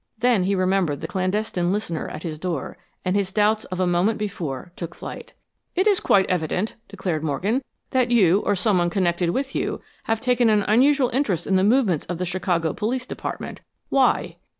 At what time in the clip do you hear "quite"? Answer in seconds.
5.99-6.25